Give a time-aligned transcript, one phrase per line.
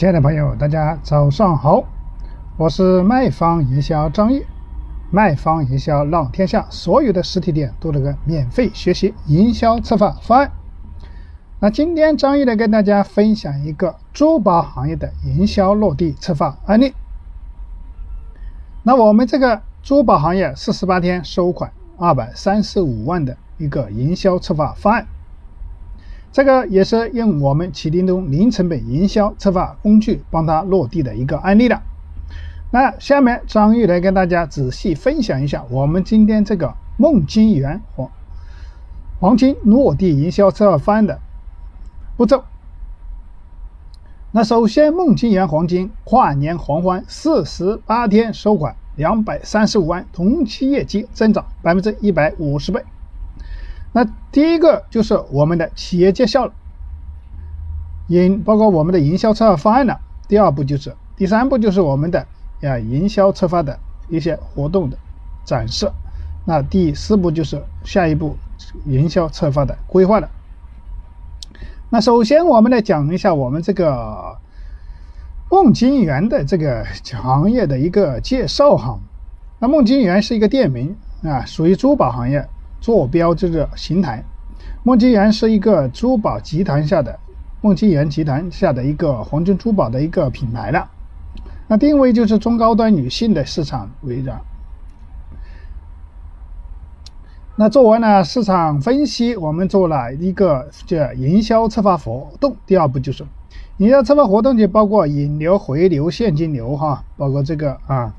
[0.00, 1.84] 亲爱的朋友，大家早上好，
[2.56, 4.46] 我是卖方营销张毅。
[5.10, 10.52] 卖方营销让天下所有的实体店都能够免费学习营销策划方案。
[11.58, 16.94] 那今天张毅来跟大家分享一个珠宝行业的营销落地策划案例。
[18.82, 25.06] 那我们这个珠宝行业四十八天收款二百三十五万的一个营销策划方案。
[26.32, 31.82] 这个也是用我们启叮咚零成本营销策划工具帮他落地的一个案例了。
[32.70, 38.08] 那下面张玉来跟大家仔细分享一下我们今天这个梦金园黄
[39.18, 41.18] 黄金落地营销策划方案的
[42.16, 42.44] 步骤。
[44.32, 52.84] 那首先，梦金园黄金跨年狂欢四十八天收款两百三十五万，同期业绩增长百分之一百五十倍。
[53.92, 56.52] 那第一个就是我们的企业介绍了，
[58.06, 60.00] 营包括我们的营销策划方案了。
[60.28, 62.24] 第二步就是第三步就是我们的
[62.60, 64.96] 呀营销策划的一些活动的
[65.44, 65.90] 展示。
[66.44, 68.36] 那第四步就是下一步
[68.86, 70.30] 营销策划的规划了。
[71.90, 74.36] 那首先我们来讲一下我们这个
[75.50, 79.00] 梦金源的这个行业的一个介绍哈。
[79.58, 82.48] 那梦金源是一个店名啊，属于珠宝行业。
[82.80, 84.24] 坐标这个邢台，
[84.82, 87.18] 梦金园是一个珠宝集团下的
[87.60, 90.88] 梦金园集团下的一个黄金珠宝的一个品牌了。
[91.68, 94.30] 那定位就是中高端女性的市场为主。
[97.56, 102.56] 那做完了市场分析，我们做了一个叫营销策划活动。
[102.64, 103.24] 第二步就是
[103.76, 108.14] 营销策划活动，就包括引流、回流、现金流哈，包括这个啊。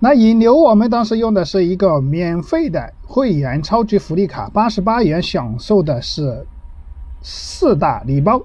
[0.00, 6.46] 那引流，我们当时用的是一个免费的会员超级福利卡，八十八元享受的是
[7.20, 8.40] 四大礼包。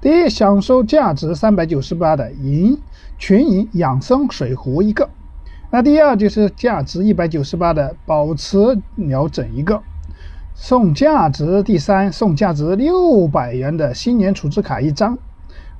[0.00, 2.76] 第一，享受价值三百九十八的银
[3.18, 5.04] 群银养生水壶一个；
[5.70, 9.80] 那第二就是价值一百九十八的保持疗枕一个，
[10.56, 15.16] 送价值第三送价值六百元的新年储值卡一张。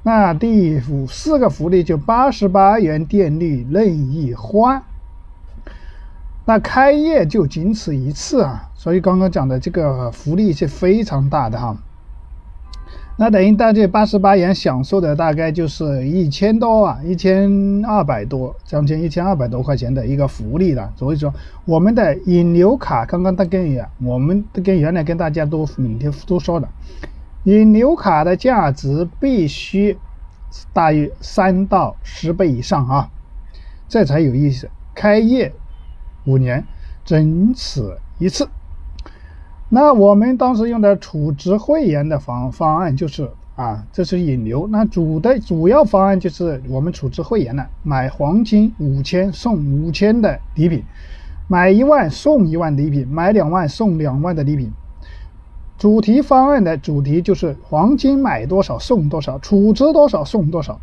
[0.05, 4.81] 那第五四个福利就八十八元电力任意换。
[6.47, 11.77] 那开业就仅此一次啊，所以刚刚讲的这个福利是非常大的哈。
[13.17, 20.91] 那等于大概八十八元享受的大概就是一千多啊，一千二百多，将近一千二百多块钱的一个福利了。
[20.97, 21.33] 所以说，
[21.67, 26.67] 我们的引流卡刚刚都跟也，我们跟原来跟大家都每天都说的，
[27.45, 29.99] 引流卡的价值必须
[30.73, 33.11] 大于三到十倍以上啊，
[33.87, 34.69] 这才有意思。
[34.95, 35.53] 开业。
[36.25, 36.65] 五年，
[37.05, 38.49] 仅此一次。
[39.69, 44.67] 那我们当时用的储值会员的方方案就是啊，这是引流。
[44.71, 50.83] 那主的主要方案就是我们储值会员呢，买黄金五千送五千的礼品，
[51.47, 54.73] 买一万送一万礼品，买两万送两万的礼品。
[55.79, 60.81] 主题方案的主题就是黄金买多少送多少，储值多少送多少。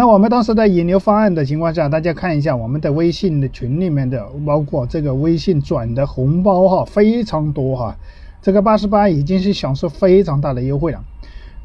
[0.00, 7.94] 那我们当时在引流方案的情况下，大家看一下我们的微信的群里面的，包括这个微信转的红包哈，非常多哈。
[8.40, 11.04] 这个八十八已经是享受非常大的优惠了。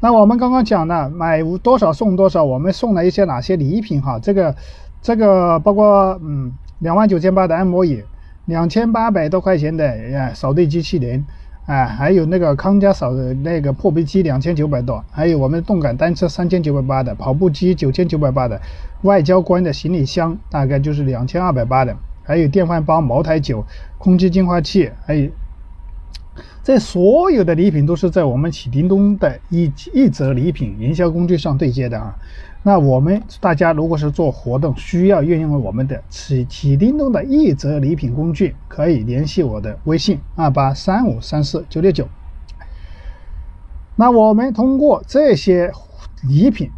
[0.00, 4.18] 那我们刚刚讲了买多少送多少，我们送了一些哪些礼品哈？
[4.18, 4.54] 这个
[5.00, 8.02] 这个包括嗯两万九千八的按摩椅，
[8.44, 11.24] 两千八百多块钱的扫地机器人。
[11.66, 18.60] 哎，还有那个康佳嫂的那个破壁机两千九百多，还有我们动感单车三千九百八的，跑步机九千九百八的，
[19.02, 23.64] 外交官的行李箱大概就是两千二百八的，还有电饭煲、茅台酒、
[23.98, 25.28] 空气净化器，还有
[26.62, 32.14] 这所有的礼品都是在我们启叮咚的一一则礼品营销工具上对接的啊。
[32.62, 42.08] 那我们大家如果是做活动需要运用我们的启启叮咚的一则礼品工具，可以联系我的微信二八三五三四九六九。
[43.94, 45.72] 那我们通过这些
[46.28, 46.68] 礼品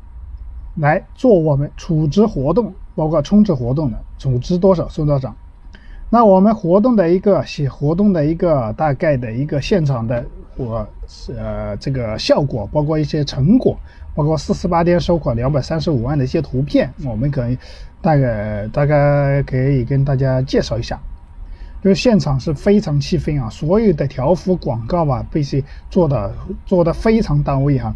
[0.76, 5.34] 来做我们储值活动，包括充值活动的，储值多少送多少。
[6.10, 10.24] 那我们活动的一个写活动的一个大概的一个现场的
[10.56, 10.86] 我
[11.36, 13.76] 呃这个效果，包括一些成果。
[14.14, 17.56] 包括四十八天收款两百三十五万的一些图片，我们可以
[18.02, 20.98] 大概大概可以跟大家介绍一下。
[21.80, 26.34] 就是现场是非常气氛啊，所有的条幅广告啊，必须做的
[26.66, 27.94] 做的非常到位哈。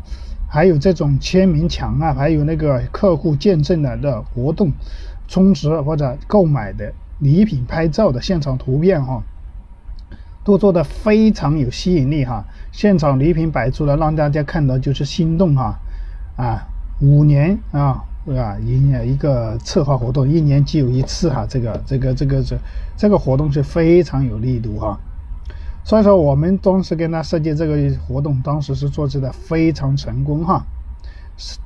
[0.49, 4.71] 还有这种签名墙啊，还有那个客户见证的的活动
[5.27, 6.93] 充值或者购买的
[7.23, 9.23] 礼品拍照的现场图片哈，
[10.43, 12.45] 都做的非常有吸引力哈。
[12.73, 15.79] 现场礼品摆出来，让大家看到就是心动哈。
[16.37, 16.67] 啊，
[17.01, 21.47] 五年啊，啊，一年一个策划活动，一年只有一次哈。
[21.49, 22.59] 这个这个这个这
[22.97, 24.99] 这个活动是非常有力度哈。
[25.85, 30.67] 所以说，我们当时跟他设计这个活动，当时是做的非常成功哈。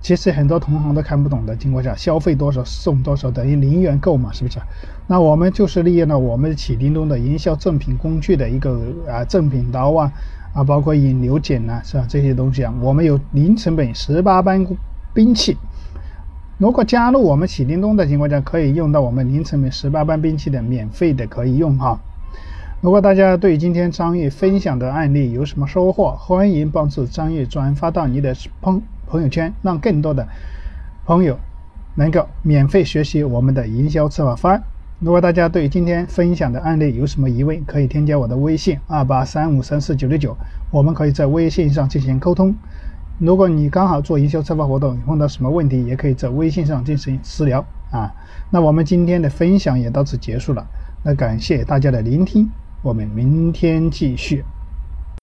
[0.01, 4.59] 其实很多同行都看不懂的情况下，消费多少送多少等于零元购嘛，是不是？
[5.07, 10.13] 那我们就是利用了我们启叮咚的营销赠品工具的一个啊赠品刀啊
[10.55, 12.07] 啊，包括引流剪呐，是吧？
[12.09, 14.67] 这些东西啊，我们有零成本十八般
[15.13, 15.57] 兵器。
[16.59, 22.01] 如果加入我们启叮咚的情况下，可以用到我们零成本十八般兵器的免费的可以用哈。
[22.81, 30.27] 如果大家对今天张玉分享的案例有什么收获，欢迎帮助张玉转发到你的朋朋友圈，让更多的
[31.05, 31.39] 朋友
[31.95, 34.63] 能够免费学习我们的营销策划方案。
[34.99, 40.37] 如果大家对今天分享的案例有什么疑问，可以添加我的微信二八三五三四九六九，
[40.71, 42.55] 我们可以在微信上进行沟通。
[43.19, 48.11] 如果你刚好做营销策划活动碰到什么问题，也可以在微信上进行私聊啊。
[48.51, 50.67] 那我们今天的分享也到此结束了，
[51.03, 52.51] 那感谢大家的聆听。
[52.83, 54.45] 我们明天继续。